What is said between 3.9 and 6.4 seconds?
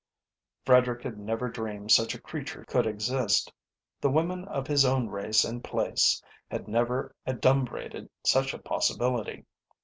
The women of his own race and place